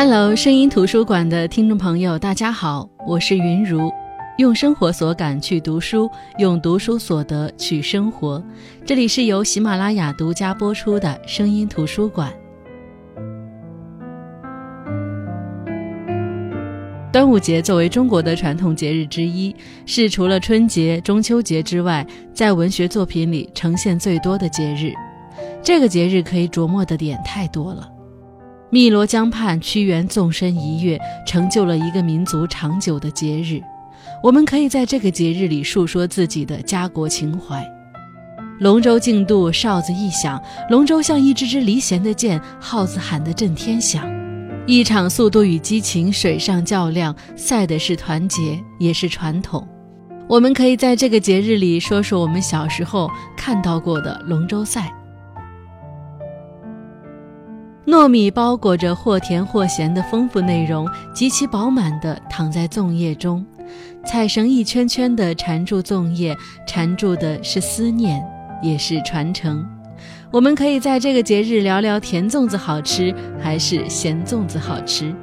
[0.00, 3.92] Hello，声音图书馆的听众朋友，大家好，我是云如，
[4.36, 6.08] 用生活所感去读书，
[6.38, 8.40] 用读书所得去生活。
[8.86, 12.32] 这里是由喜马拉雅独家播出的声音图书馆。
[17.12, 19.52] 端午节作为中国的传统节日之一，
[19.84, 24.92] 是除了春节、中秋节之外，在文学作品里呈现最多的节日。
[25.60, 27.97] 这个节日可以琢磨的点太多了。
[28.70, 33.62] 汨罗江畔，屈原纵身一跃，成就了一个民族长久的节日。
[34.22, 37.66] 我们可以在这个节日里述说自己的家国情怀。
[38.60, 44.06] 龙舟竞渡，哨子一响，龙舟像一支支离弦的箭，号子喊得震天响。
[44.66, 49.66] 一场速度与激情，水上较量，赛的是团结，也是传统。
[50.28, 54.92] 我们可以在这个节日里说说我们小时候看到过的龙舟赛。
[57.88, 63.42] 糯米包裹着或甜或咸的丰富内容，极其饱满地躺在粽叶中，
[64.04, 68.22] 彩绳一圈圈地缠住粽叶，缠住的是思念，
[68.62, 69.66] 也是传承。
[70.30, 75.14] 我们可以在这个节日聊聊甜粽子好吃还是咸粽子好吃。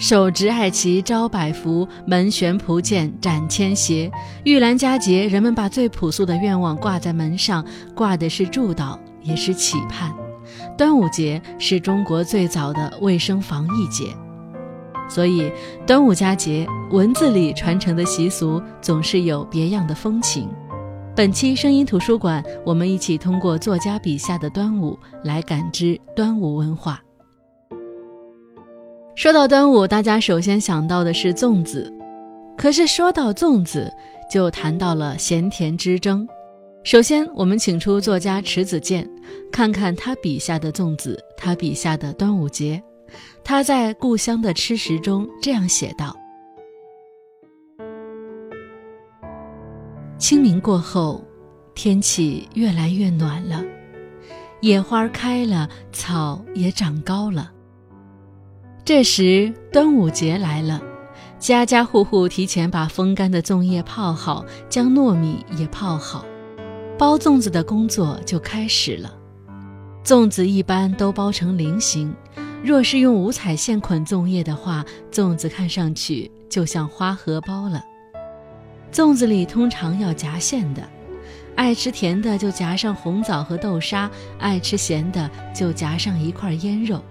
[0.00, 4.10] 手执艾旗招百福，门悬蒲剑斩千邪。
[4.42, 10.12] 玉兰佳节，人们把最朴素的愿望挂在门上，挂的是祝祷，也是期盼。
[10.76, 14.14] 端午节是中国最早的卫生防疫节，
[15.08, 15.50] 所以
[15.86, 20.50] 端午佳节文字里传承的习俗总是有别样的风情。
[21.14, 27.00] 本期声音图书馆，我们一起通过作家笔下的端午来感知端午文化。
[29.14, 31.90] 说到端午，大家首先想到的是粽子，
[32.54, 33.90] 可是说到粽子，
[34.30, 36.28] 就谈到了咸甜之争。
[36.86, 39.10] 首先，我们请出作家迟子建，
[39.50, 42.80] 看看他笔下的粽子，他笔下的端午节。
[43.42, 46.16] 他在《故乡的吃食》中这样写道
[50.16, 51.24] ：“清明过后，
[51.74, 53.64] 天气越来越暖了，
[54.60, 57.50] 野花开了，草也长高了。
[58.84, 60.80] 这时，端午节来了，
[61.40, 66.24] 家家户户提前把风干的粽叶泡好，将糯米也泡好。”
[66.98, 69.12] 包粽子的工作就开始了。
[70.02, 72.14] 粽子一般都包成菱形，
[72.64, 77.82] 若是用五彩线捆粽叶的话，粽子看上去就像花荷包了。
[78.90, 80.82] 粽子里通常要夹馅的，
[81.54, 87.02] 爱吃甜的就夹上红枣和豆沙，爱吃咸的就夹上一块腌肉。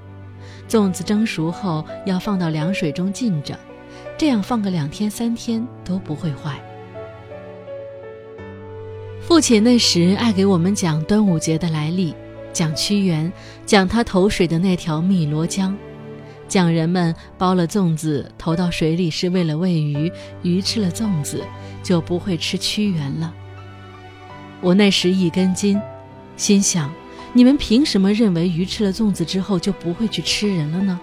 [0.68, 3.56] 粽子蒸熟后要放到凉水中浸着，
[4.18, 6.60] 这样放个两天三天都不会坏。
[9.28, 12.14] 父亲那时爱给我们讲端午节的来历，
[12.54, 13.34] 讲屈原，
[13.66, 15.76] 讲他投水的那条汨罗江，
[16.48, 20.12] 讲人们包了粽子投到水里是为了喂鱼，
[20.44, 21.44] 鱼吃了粽子
[21.82, 23.34] 就不会吃屈原了。
[24.62, 25.82] 我那时一根筋，
[26.38, 26.94] 心想：
[27.34, 31.00] 你们凭什么认为鱼吃了粽子之后就不会去吃人了呢？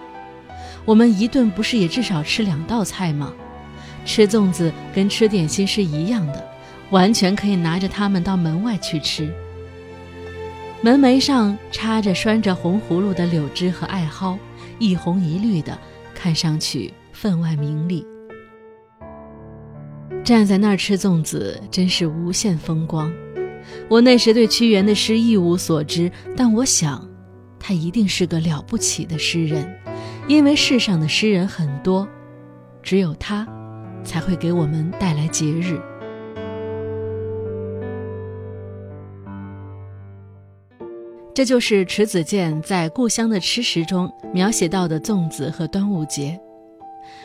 [0.85, 3.33] 我们一顿不是也至少吃两道菜吗？
[4.05, 6.52] 吃粽子跟吃点心是一样的。
[6.93, 9.33] 完全可以拿着它们到门外去吃。
[10.79, 14.37] 门楣上插着拴着红葫芦的柳枝和艾蒿，
[14.77, 15.75] 一红一绿的，
[16.13, 18.05] 看上去分外明丽。
[20.23, 23.11] 站在那儿吃粽子，真是无限风光。
[23.89, 27.09] 我那时对屈原的诗一无所知，但我想，
[27.59, 29.67] 他一定是个了不起的诗人，
[30.27, 32.07] 因为世上的诗人很多，
[32.83, 33.47] 只有他，
[34.03, 35.81] 才会给我们带来节日。
[41.33, 46.39] 这就是迟子建在《故乡的吃食》中描写到的粽子和端午节。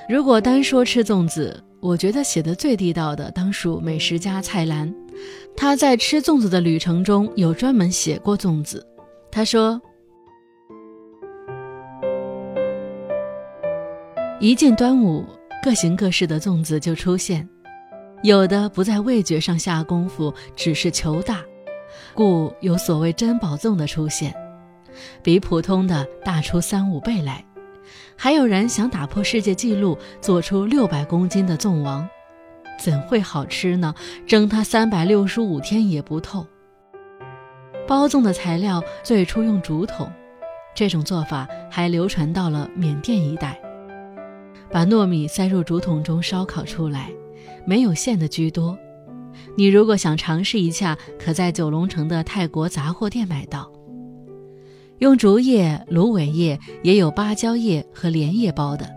[0.09, 4.93] 如果单说吃粽子，我觉得写的最地道的当属美食家蔡澜。
[5.55, 8.85] 他在吃粽子的旅程中有专门写过粽子。
[9.31, 9.79] 他说
[14.41, 15.23] ：“一进端午，
[15.63, 17.47] 各形各式的粽子就出现，
[18.23, 21.45] 有的不在味觉上下功夫，只是求大。”
[22.15, 24.35] 故有所谓珍宝粽的出现，
[25.23, 27.45] 比普通的大出三五倍来。
[28.17, 32.09] 还有人想打破世界纪录，做出六百公斤的粽王，
[32.79, 33.95] 怎会好吃呢？
[34.27, 36.47] 蒸它三百六十五天也不透。
[37.87, 40.11] 包粽的材料最初用竹筒，
[40.75, 43.59] 这种做法还流传到了缅甸一带。
[44.71, 47.11] 把糯米塞入竹筒中烧烤出来，
[47.65, 48.77] 没有馅的居多。
[49.57, 53.71] 你如果想尝试一下，可在九龙城的泰国杂货店买到。
[54.99, 58.89] 用竹叶、芦苇叶，也有芭蕉叶和莲叶包的。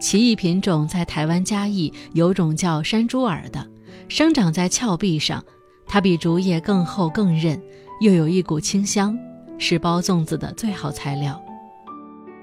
[0.00, 3.64] 奇异品种在台湾嘉义有种叫山猪耳的，
[4.08, 5.44] 生长在峭壁上，
[5.86, 7.60] 它比竹叶更厚更韧，
[8.00, 9.16] 又有一股清香，
[9.58, 11.40] 是包粽子的最好材料。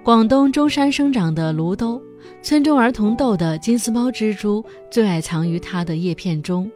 [0.03, 2.01] 广东中山生长的芦兜，
[2.41, 6.69] 村中儿童逗的金丝猫蜘蛛最爱藏于它的叶片中，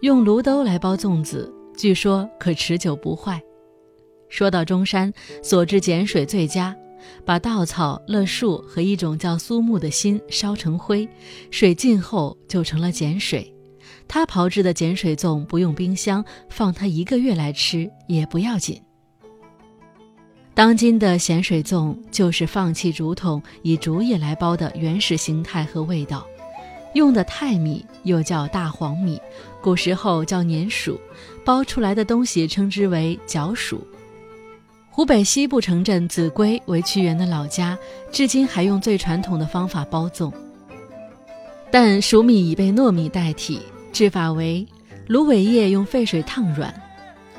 [0.00, 3.38] 用芦兜来包粽子，据说可持久不坏。
[4.30, 5.12] 说到中山，
[5.42, 6.74] 所制碱水最佳，
[7.22, 11.06] 把稻草、勒树和一种叫苏木的芯烧成灰，
[11.50, 13.54] 水浸后就成了碱水。
[14.08, 18.80] 他炮制的碱水粽不用冰箱，放它一个月来吃也不要紧。
[20.54, 26.26] 当今的咸水粽就是放弃竹筒，以竹叶来包的原始形态和味道。
[26.94, 29.20] 用的泰米又叫大黄米，
[29.62, 31.00] 古时候叫粘薯，
[31.44, 33.86] 包出来的东西称之为角薯。
[34.90, 37.78] 湖北西部城镇秭归为屈原的老家，
[38.10, 40.32] 至今还用最传统的方法包粽。
[41.70, 43.60] 但黍米已被糯米代替，
[43.92, 44.66] 制法为：
[45.06, 46.74] 芦苇叶用沸水烫软，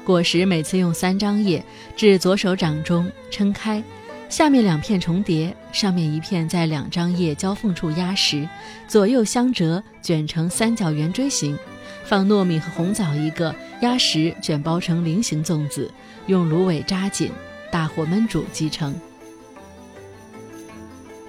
[0.05, 1.63] 果实每次用三张叶
[1.97, 3.83] 至左手掌中撑开，
[4.29, 8.47] 下面两片重叠，上面一片在两张叶交缝处压实，
[8.87, 11.57] 左右相折，卷成三角圆锥形，
[12.03, 15.89] 放糯米和红枣一个，压实卷包成菱形粽子。
[16.27, 17.31] 用芦苇扎紧，
[17.71, 18.93] 大火焖煮即成。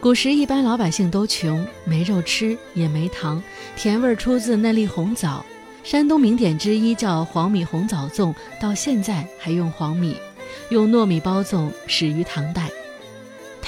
[0.00, 3.42] 古时一般老百姓都穷，没肉吃，也没糖，
[3.76, 5.44] 甜味出自那粒红枣。
[5.84, 10.16] 山东名典之一叫黄米红枣粽，到现在还用黄米。
[10.70, 12.68] 用糯米包粽始于唐代。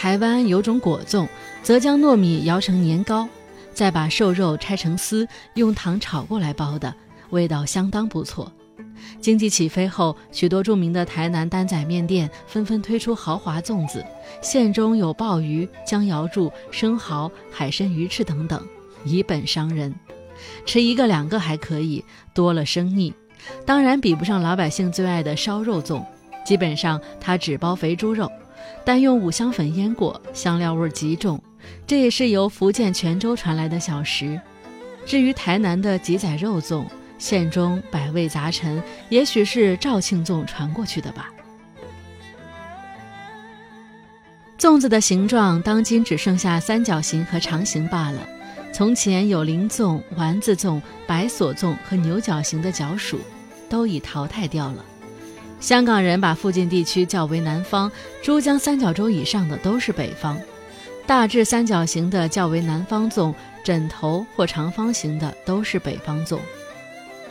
[0.05, 1.27] 台湾有种果粽，
[1.63, 3.27] 则将糯米摇成年糕，
[3.73, 6.95] 再把瘦肉拆成丝，用糖炒过来包的，
[7.31, 8.53] 味道相当不错。
[9.19, 14.05] 经济起飞后，许多著名的台南担仔面店纷纷推出豪华粽子，
[14.43, 18.63] 馅中有鲍鱼、江瑶柱、生蚝、海参、鱼翅等等，
[19.07, 19.95] 以本伤人。
[20.67, 22.05] 吃一个两个还可以，
[22.35, 23.11] 多了生腻。
[23.65, 26.05] 当然比不上老百姓最爱的烧肉粽，
[26.45, 28.31] 基本上它只包肥猪肉，
[28.85, 31.43] 但用五香粉腌过，香料味极重。
[31.87, 34.41] 这也是由福建泉州传来的小食。
[35.07, 36.85] 至于台南的鸡仔肉粽。
[37.17, 41.31] 馅中百味杂陈，也许是肇庆粽传过去的吧。
[44.59, 48.19] 粽子的形状，当今只剩下三角形和长形罢了。
[48.73, 53.21] 从前有菱粽、丸子粽、白锁粽和牛角形的角薯，
[53.71, 54.85] 都已淘汰掉了。
[55.65, 57.91] 香港人把附近地区叫为南方，
[58.23, 60.39] 珠江三角洲以上的都是北方。
[61.07, 63.33] 大致三角形的叫为南方粽，
[63.65, 66.39] 枕头或长方形的都是北方粽。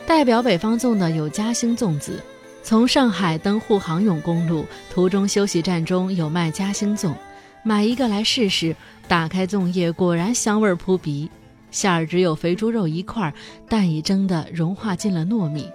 [0.04, 2.20] 代表北方粽的有嘉兴粽子，
[2.60, 7.14] 从上海登沪杭甬公路途中休息站中有卖嘉兴粽，
[7.62, 8.74] 买一个来试试。
[9.06, 11.30] 打开粽叶，果然香味扑鼻，
[11.70, 13.32] 馅儿只有肥猪肉一块，
[13.68, 15.70] 蛋已蒸得融化进了糯米，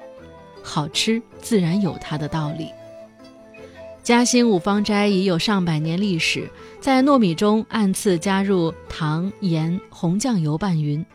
[0.63, 2.69] 好吃自然有它的道理。
[4.03, 11.05] 嘉兴五芳斋已有上百年历史，在糯米中按次加入糖、盐、红酱油拌匀。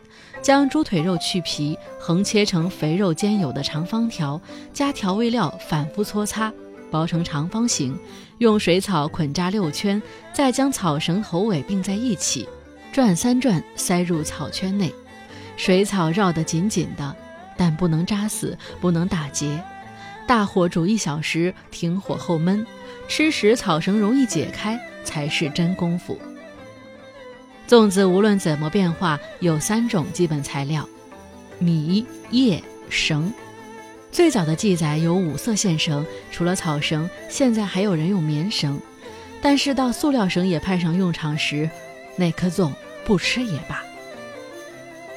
[0.41, 4.39] 将猪腿肉去皮，横切成肥肉兼有的长方条，
[4.71, 6.53] 加调味料反复搓擦，
[6.91, 7.97] 包成长方形，
[8.37, 9.99] 用水草捆扎六圈，
[10.31, 12.47] 再将草绳头尾并在一起，
[12.93, 14.93] 转三转，塞入草圈内，
[15.57, 17.15] 水草绕得紧紧的，
[17.57, 19.61] 但不能扎死，不能打结。
[20.27, 22.65] 大火煮一小时，停火后焖，
[23.07, 26.19] 吃时草绳容易解开，才是真功夫。
[27.67, 30.87] 粽子无论怎么变化，有三种基本材料：
[31.59, 33.31] 米、叶、绳。
[34.11, 38.79] 最早的记载有五色线绳，除了草绳，现在还有人用棉绳。
[39.41, 41.69] 但是到塑料绳也派上用场时，
[42.17, 42.71] 那颗粽
[43.05, 43.83] 不吃也罢。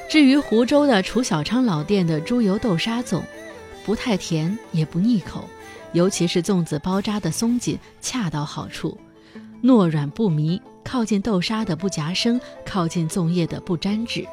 [0.09, 3.21] 至于湖州的楚小昌老店的猪油豆沙粽，
[3.85, 5.47] 不太甜也不腻口，
[5.93, 8.97] 尤其是粽子包扎的松紧，恰到好处。
[9.61, 14.25] 糯软不迷，靠近豆沙的不夹生，靠近粽叶的不粘纸。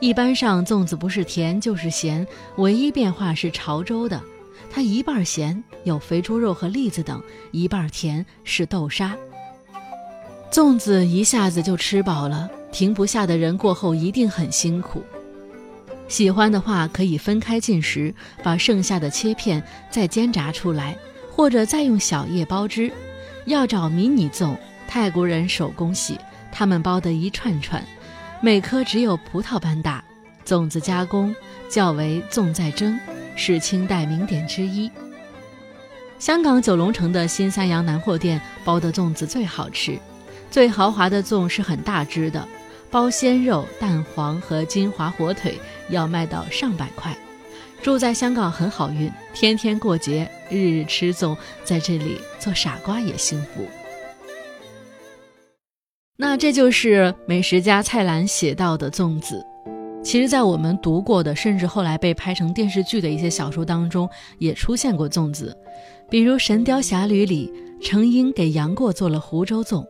[0.00, 2.26] 一般上粽子不是甜就是咸，
[2.58, 4.20] 唯一变化是潮州的，
[4.70, 9.16] 它一半咸有肥猪肉和栗子等，一半甜是豆沙。
[10.52, 15.02] 粽子一下子就吃饱了，停不下的人过后一定很辛苦。
[16.08, 20.96] 喜欢的话可以分开进食，把剩下的切片再煎炸出来，
[21.30, 22.92] 或者再用小叶包汁。
[23.46, 24.56] 要找迷你粽，
[24.86, 26.18] 泰国人手工洗，
[26.52, 27.84] 他们包的一串串，
[28.40, 30.02] 每颗只有葡萄般大。
[30.44, 31.34] 粽子加工
[31.68, 32.96] 较为粽在蒸，
[33.34, 34.90] 是清代名点之一。
[36.20, 39.98] 香港九龙城的新三阳南货店包的粽子最好吃，
[40.56, 42.48] 最豪华的粽是很大只的，
[42.90, 45.60] 包鲜肉、蛋黄和金华火腿，
[45.90, 47.14] 要卖到上百块。
[47.82, 53.66] 住在香港很好运，天天过节，日日吃粽，在这里做傻瓜也幸福。
[56.16, 59.44] 那这就是美食家蔡澜写到的粽子。
[60.02, 64.08] 其实，在我们读过的，甚至后来被拍成电视剧的一些小说当中，
[64.38, 65.54] 也出现过粽子。
[66.08, 69.86] 比如《神雕侠侣》里，程婴给杨过做了湖州粽，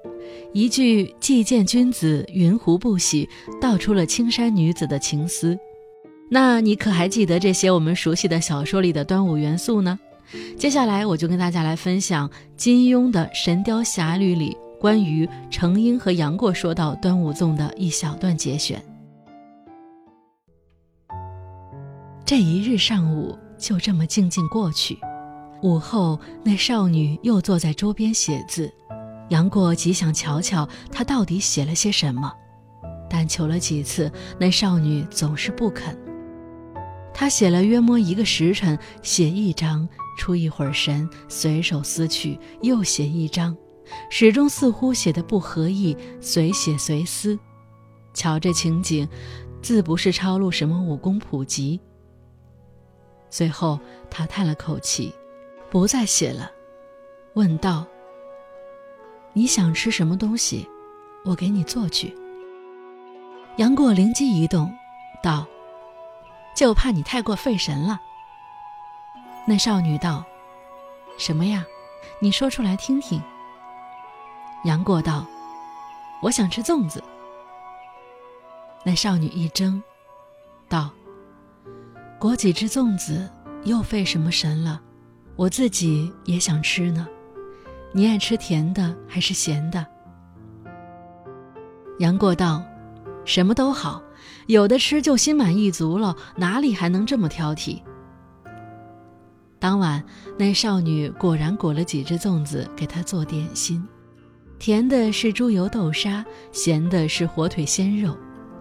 [0.52, 3.28] 一句“既见君子，云胡不喜”，
[3.60, 5.58] 道出了青山女子的情思。
[6.28, 9.98] 那你可还记得这些我们熟悉的小说里的端午元素呢？
[10.58, 18.82] 接下来，我就跟大家来分享金庸的《神雕侠侣》里关于程婴和杨过说到端午粽的一小段节选。
[22.24, 24.98] 这一日上午就这么静静过去，
[25.66, 28.72] 午后那少女又坐在桌边写字，
[29.30, 32.32] 杨过极想瞧瞧她到底写了些什么，
[33.10, 34.08] 但求了几次，
[34.38, 35.98] 那少女总是不肯。
[37.12, 43.56] 他写了约摸一个时辰，写一张，出一会儿神，随手撕去，又写一张，
[44.08, 47.36] 始终似乎写的不合意，随写随撕。
[48.14, 49.08] 瞧这情景，
[49.60, 51.80] 自不是抄录什么武功普及。
[53.28, 55.12] 最后，他叹了口气，
[55.70, 56.50] 不再写了，
[57.34, 57.84] 问道
[59.34, 60.68] ：“你想吃什么东西？
[61.24, 62.16] 我给你做去。”
[63.56, 64.72] 杨过灵机一动，
[65.22, 65.46] 道
[66.54, 68.00] ：“就怕你太过费神了。”
[69.46, 70.24] 那少女道
[71.18, 71.64] ：“什么呀？
[72.20, 73.20] 你说出来听听。”
[74.64, 75.26] 杨过道
[76.22, 77.02] ：“我想吃粽子。”
[78.84, 79.82] 那少女一怔，
[80.68, 80.90] 道。
[82.18, 83.30] 裹几只粽子，
[83.64, 84.80] 又费什么神了？
[85.36, 87.06] 我自己也想吃呢。
[87.92, 89.86] 你爱吃甜的还是咸的？
[91.98, 92.62] 杨过道
[93.24, 94.02] ：“什么都好，
[94.46, 97.80] 有的吃就心满意足了，哪里还能这么挑剔？”
[99.58, 100.04] 当晚，
[100.38, 103.82] 那少女果然裹了几只粽子给他做点心，
[104.58, 108.16] 甜的是猪油豆沙，咸的是火腿鲜肉。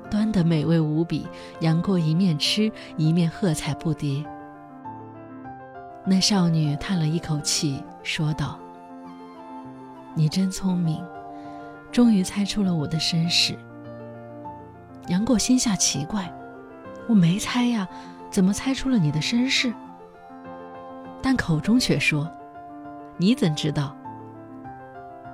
[0.10, 1.26] 端得美味无比，
[1.62, 4.24] 杨过一面吃一面喝彩不迭。
[6.08, 8.60] 那少女叹了一口气，说道
[10.14, 11.04] ：“你真聪明，
[11.92, 13.58] 终于猜出了我的身世。”
[15.10, 16.32] 杨过心下奇怪
[17.10, 17.88] ：“我没猜呀，
[18.30, 19.74] 怎么猜出了你的身世？”
[21.24, 22.30] 但口中却说
[23.18, 23.96] ：“你怎知道？”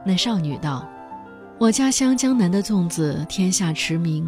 [0.05, 0.87] 那少女道
[1.59, 4.25] ：“我家乡江南的粽子天下驰名。”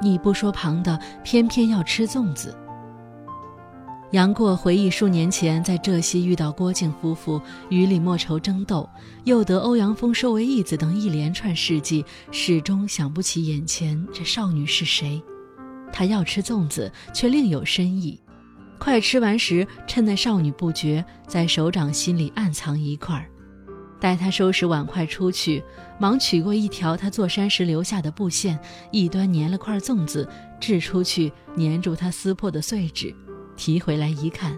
[0.00, 2.56] 你不说旁的，偏偏要吃粽子。
[4.12, 7.38] 杨过回忆数年前在浙西遇到郭靖夫妇
[7.68, 8.88] 与李莫愁争斗，
[9.24, 15.22] 又得欧阳锋收为义子等一连串事迹，始终想不起眼前这少女是谁。
[15.92, 18.18] 他要吃粽子，却另有深意。
[18.78, 23.28] 快吃完时，趁那少女不觉，在手掌心里暗藏一块儿。
[24.00, 25.62] 待他收拾碗筷出去，
[25.98, 28.58] 忙取过一条他坐山时留下的布线，
[28.90, 30.26] 一端粘了块粽子，
[30.58, 33.14] 掷出去粘住他撕破的碎纸，
[33.58, 34.56] 提回来一看，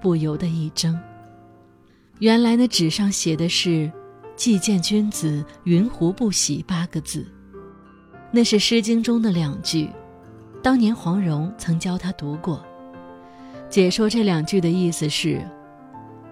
[0.00, 0.98] 不由得一怔。
[2.18, 3.92] 原来那纸上写的是
[4.34, 7.24] “既见君子，云胡不喜”八个字，
[8.32, 9.90] 那是《诗经》中的两句，
[10.62, 12.64] 当年黄蓉曾教他读过。
[13.68, 15.40] 解说这两句的意思是。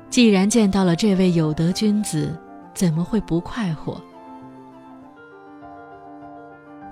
[0.09, 2.39] 既然见到了这位有德君子，
[2.75, 3.99] 怎么会不快活？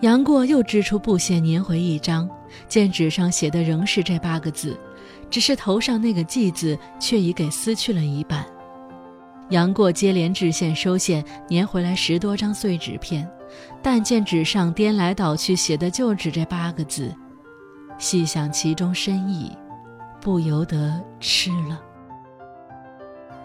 [0.00, 2.26] 杨过又织出布线，粘回一张，
[2.66, 4.74] 见纸上写的仍是这八个字，
[5.30, 8.44] 只是头上那个“记”字却已给撕去了一半。
[9.50, 13.28] 杨过接连制线收线，粘回来十多张碎纸片，
[13.82, 17.14] 但见纸上颠来倒去写的就只这八个字，
[17.98, 19.56] 细想其中深意，
[20.20, 21.80] 不由得吃了。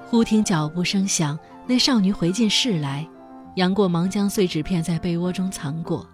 [0.08, 3.08] 忽听脚步声响，那少女回进室来，
[3.56, 6.08] 杨过忙将碎纸片在被窝中藏过。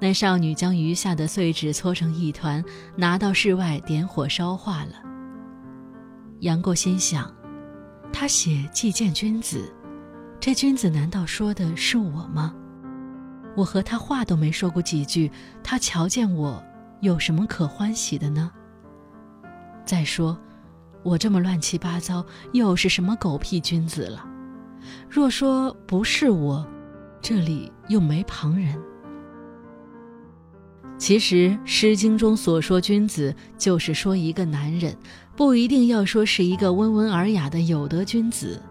[0.00, 2.62] 那少女将余下的碎纸搓成一团，
[2.96, 4.92] 拿到室外点火烧化了。
[6.40, 7.32] 杨过心想：
[8.12, 9.72] 他写既见君子，
[10.38, 12.54] 这君子难道说的是我吗？
[13.56, 15.30] 我和他话都没说过几句，
[15.62, 16.62] 他瞧见我，
[17.00, 18.50] 有什么可欢喜的呢？
[19.84, 20.38] 再说。
[21.02, 24.26] 我这么乱七八糟，又是什么狗屁君子了？
[25.06, 26.66] 若说不是我，
[27.20, 28.74] 这里又没旁人。
[30.96, 34.96] 其实《诗经》中所说君子，就是说一个男人，
[35.36, 38.62] 不一定要说是一个温文尔雅的有德君子。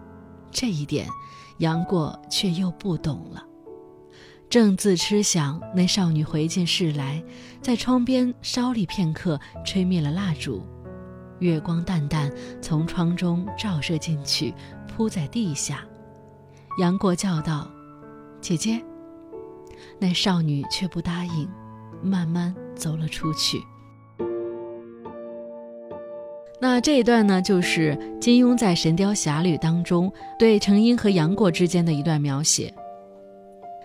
[0.50, 1.06] 这一点，
[1.58, 3.44] 杨过却又不懂了。
[4.48, 7.22] 正自痴想，那少女回进室来，
[7.60, 10.66] 在窗边稍立片刻，吹灭了蜡烛。
[11.40, 14.54] 月光淡淡，从窗中照射进去，
[14.88, 15.84] 铺在地下。
[16.78, 17.70] 杨过叫道
[18.40, 18.82] ：“姐姐。”
[20.00, 21.48] 那少女却不答应，
[22.04, 23.58] 慢慢走了出去。
[26.60, 32.72] 那这一段呢，就是金庸在《神雕侠侣》当中对程英和杨过之间的一段描写。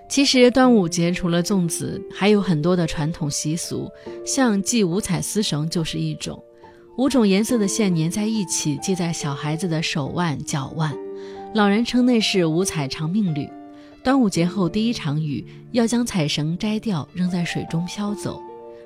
[0.07, 3.89] 其实端午节除了粽子，还有很多的传统习俗，
[4.25, 6.41] 像系五彩丝绳就是一种。
[6.97, 10.91] 五种颜色的线粘在一起，系在小孩子的手腕、脚腕。
[11.53, 13.49] 老人称那是五彩长命缕。
[14.01, 18.41] 端午节后第一场雨，要将彩绳摘掉，扔在水中飘走。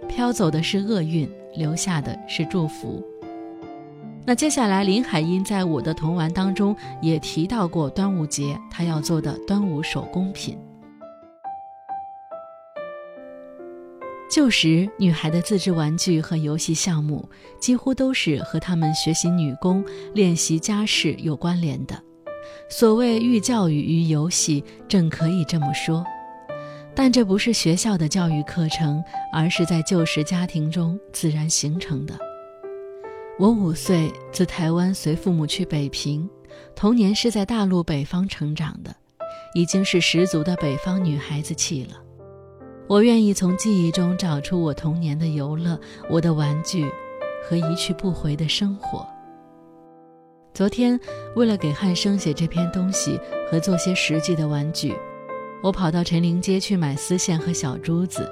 [0.09, 3.03] 飘走的是厄运，留下的是祝福。
[4.25, 10.57] 那接下来，林海音在我的童玩当中也提到过端午节他要做的端午手工品。
[14.31, 17.29] 旧时女孩的自制玩具和游戏项目，
[17.59, 22.01] 几乎都是和她们学习女工、练习家事有关联的。
[22.69, 26.03] 所谓寓教育于游戏，正可以这么说。
[26.95, 32.13] 但这不是学校的教育课程，而是在旧时家庭中自然形成的。
[33.39, 36.29] 我五岁自台湾随父母去北平，
[36.75, 38.95] 童年是在大陆北方成长的，
[39.55, 41.99] 已经是十足的北方女孩子气了。
[42.87, 45.79] 我愿意从记忆中找出我童年的游乐、
[46.09, 46.87] 我的玩具
[47.43, 49.07] 和一去不回的生活。
[50.53, 50.99] 昨天，
[51.35, 53.19] 为了给汉生写这篇东西
[53.49, 54.93] 和做些实际的玩具，
[55.63, 58.31] 我跑到陈林街去买丝线和小珠子，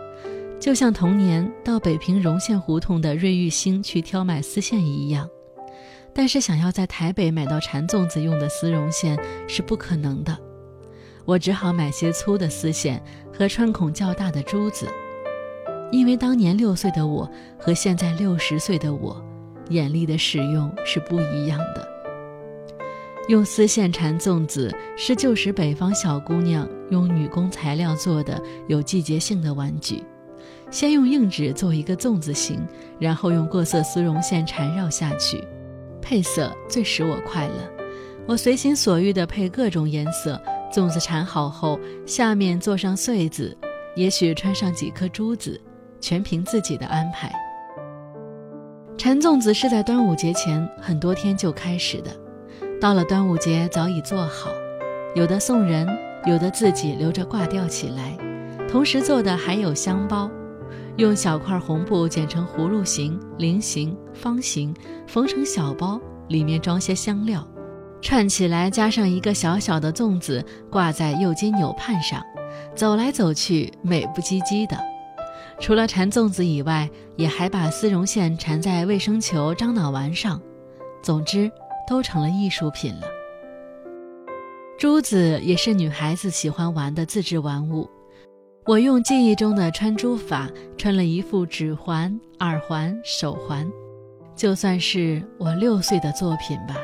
[0.59, 5.27] 就像童年到北平荣县胡同的瑞玉兴去挑买丝线一样。
[6.13, 10.37] 但是，想要在台北买到缠粽子用的丝绒线是不可能的。
[11.25, 13.01] 我只好买些粗的丝线
[13.35, 14.87] 和穿孔较大的珠子，
[15.91, 19.19] 因为当年六岁的我和现在六十岁的我，
[19.69, 21.90] 眼力的使用是不一样的。
[23.27, 30.03] 用丝线缠粽子是旧时北方小姑娘用女工材料做的有季节性的玩具，
[30.69, 32.59] 先用硬纸做一个粽子形，
[32.99, 35.41] 然后用过色丝绒线缠绕下去，
[36.01, 37.53] 配色最使我快乐。
[38.27, 40.41] 我随心所欲地配各种颜色。
[40.71, 43.57] 粽子缠好后，下面做上穗子，
[43.93, 45.59] 也许穿上几颗珠子，
[45.99, 47.29] 全凭自己的安排。
[48.97, 52.11] 缠粽子是在端午节前很多天就开始的，
[52.81, 54.49] 到了端午节早已做好，
[55.13, 55.87] 有的送人，
[56.25, 58.17] 有的自己留着挂吊起来。
[58.67, 60.27] 同时做的还有香包，
[60.97, 64.73] 用小块红布剪成葫芦形、菱形、方形，
[65.05, 67.47] 缝成小包，里面装些香料。
[68.01, 72.19] 串起来，加上一个小小的粽子，挂在右肩纽畔上，
[72.73, 74.75] 走来走去，美不唧唧的。
[75.59, 80.41] 除了缠粽子以外，也还把丝绒线缠在卫生球、樟脑丸上。
[81.03, 81.51] 总之，
[81.91, 83.07] 都成了艺术品了。
[84.79, 87.85] 珠子也是女孩子喜欢玩的自制玩物。
[88.65, 93.69] 我用记忆中的穿珠法，穿了一副指环、耳环、手环，
[94.37, 96.77] 就算是我六岁的作品吧。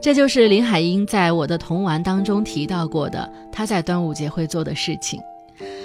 [0.00, 5.20] 这就是林海音在我的童玩当中提到过的，他在端午节会做的事情。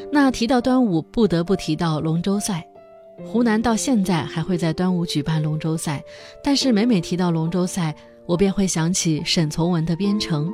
[0.09, 2.65] 那提到端午，不得不提到龙舟赛。
[3.25, 6.03] 湖南到现在还会在端午举办龙舟赛，
[6.43, 10.49] 但是每每提到龙舟赛，我便会想起沈从文的《边城》。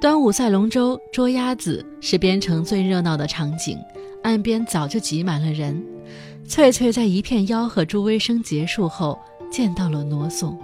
[0.00, 3.78] 端午赛龙舟、捉鸭子是边城最热闹的场景，
[4.22, 5.82] 岸边早就挤满了人。
[6.46, 9.18] 翠翠在一片吆喝、助威声结束后，
[9.50, 10.56] 见到了傩送。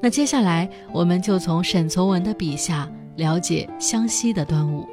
[0.00, 4.86] 那接下来，我们就从沈从文的笔下了解湘西的端午。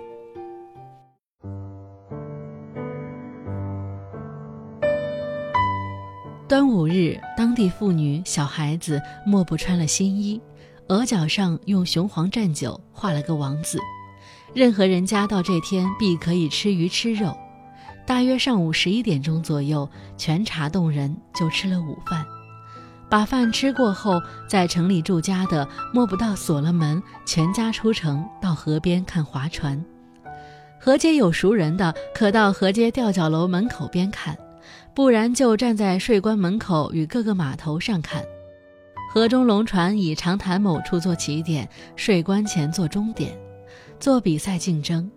[6.51, 10.41] 端午日，当地妇女、小孩子莫不穿了新衣，
[10.89, 13.79] 额角上用雄黄蘸酒画了个王字。
[14.53, 17.33] 任何人家到这天必可以吃鱼吃肉。
[18.05, 22.25] 大约上午十一点钟左右，全茶洞人就吃了午饭。
[23.09, 29.81] 把饭吃过后，在城里住家的摸不到锁了门，全家出城到河边看划船。
[30.77, 34.35] 河街有熟人的，可到河街吊脚楼门口边看；
[34.93, 38.23] 不然就站在税关门口与各个码头上看。
[39.13, 43.37] 河中龙船以长潭某处做起点，税关前做终点，
[43.99, 45.09] 做比赛竞争。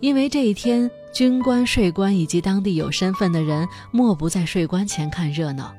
[0.00, 5.74] 因为这一天，军官、税官以及当地有身份的人，莫不在税关前看热闹。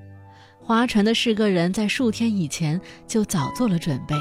[0.61, 4.15] 划船的是个人在数天以前就早做了准备，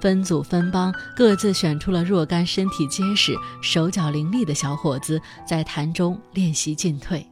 [0.00, 7.26] 分组分帮，各自选出了若干身体结实、手脚伶俐的小伙子，在潭中练习进退。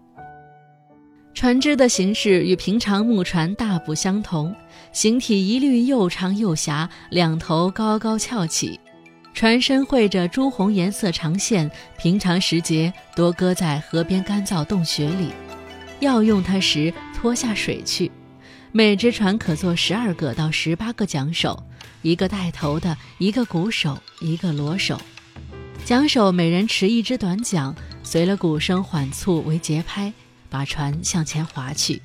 [1.34, 4.54] 船只的形式与平常木船大不相同，
[4.92, 8.78] 形体一律又长又狭，两头高高翘起。
[9.34, 15.30] 船身绘着朱红颜色长线，平常时节多搁在河边干燥洞穴里，
[16.00, 18.12] 要用它时拖下水去。
[18.70, 21.62] 每只船可坐十二个到十八个桨手，
[22.02, 25.00] 一个带头的，一个鼓手，一个锣手。
[25.84, 30.12] 桨手每人持一支短桨，随了鼓声缓促为节拍，
[30.52, 32.00] 把船向前划去。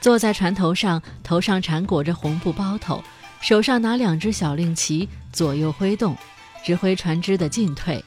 [0.00, 3.04] 坐在船头上，头上缠裹着红布包头。
[3.40, 6.16] 手上拿两只小令旗，左右挥动，
[6.64, 8.02] 指挥船只的进退。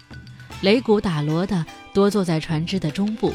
[0.63, 3.33] 擂鼓打锣的多坐在船只的中部，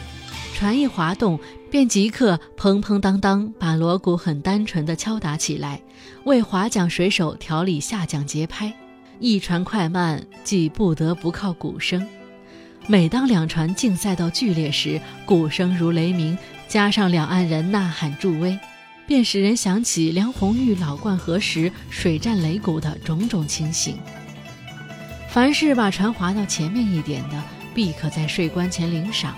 [0.55, 1.39] 船一滑动，
[1.71, 5.81] 便即刻砰砰当当把锣鼓很单纯地敲打起来，
[6.25, 8.75] 为划桨水手调理下桨节拍。
[9.19, 12.09] 一船快慢，既不得不靠鼓声。
[12.91, 18.59] 每当两船竞赛到剧烈时，鼓声如雷鸣，加上两岸人呐喊助威。
[19.07, 23.97] 便使人想起梁红玉老灌河时水战擂鼓的种种情形。
[25.29, 27.41] 凡是把船划到前面一点的，
[27.73, 29.37] 必可在税关前领赏，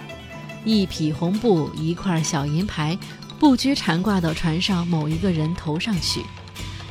[0.64, 2.98] 一匹红布，一块小银牌，
[3.38, 6.22] 不拘缠挂到船上某一个人头上去，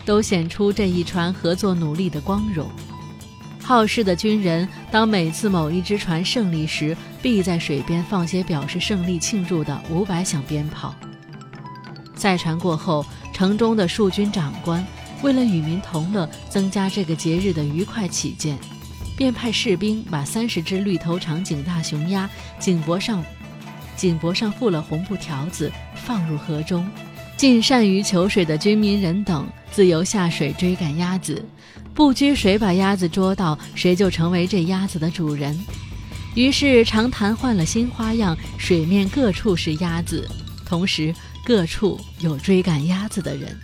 [0.06, 2.70] 都显出这一船合作努力的光荣。
[3.64, 10.94] 好事的军人，当每次某一只船胜利时，必在水边放些表示胜利庆祝的五百响鞭炮。
[12.16, 14.86] 赛船过后，城中的戍军长官
[15.22, 18.58] 为了与民同乐，增加这个节日的愉快起见，
[19.16, 23.24] 便派士兵把三十只绿头长颈大雄鸭颈脖上
[23.96, 26.90] 颈脖上附了红布条子，放入河中。
[27.42, 31.44] 尽善于求水的军民人等自由下水追赶鸭子，
[31.92, 35.60] 不拘谁把鸭子捉到，谁就成为这鸭子的主人。
[36.36, 40.30] 于是长潭换了新花样，水面各处是鸭子，
[40.68, 41.12] 同时。
[41.44, 43.60] 各处有追赶鸭子的人，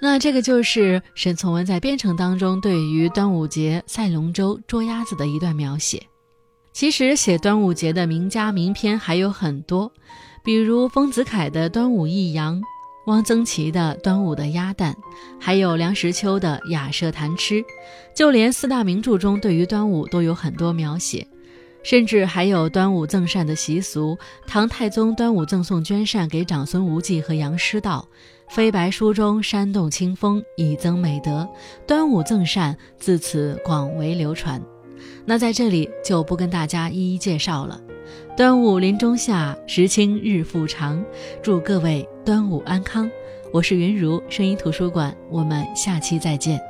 [0.00, 6.00] 那这个就是沈从文在编程当中对于端午节赛龙舟、捉鸭子的一段描写。
[6.72, 9.92] 其实写端午节的名家名篇还有很多，
[10.48, 12.58] 比如丰子恺的《端午忆杨》，
[13.04, 14.94] 汪曾祺的《端午的鸭蛋》，
[15.38, 17.56] 还有梁实秋的《雅舍谈吃》，
[18.14, 21.26] 就连四大名著中对于端午都有很多描写。
[21.82, 24.16] 甚至还有端午赠扇的习俗。
[24.46, 28.08] 唐太宗端午赠送绢扇给长孙无忌和杨师道，
[28.54, 31.46] 《飞白书》中煽动清风，以增美德。
[31.86, 34.62] 端午赠扇自此广为流传。
[35.26, 37.78] 那在这里就不跟大家一一介绍了。
[38.36, 41.04] 端午临中夏，时清日复长，
[41.42, 43.10] 祝各位端午安康。
[43.52, 46.60] 我是云如声音图书馆，我们下期再见。